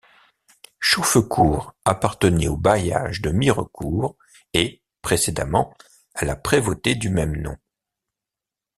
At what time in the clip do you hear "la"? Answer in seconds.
6.25-6.35